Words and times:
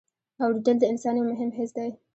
اورېدل 0.43 0.75
د 0.79 0.83
انسان 0.91 1.13
یو 1.17 1.29
مهم 1.31 1.49
حس 1.57 1.71
دی. 1.77 1.89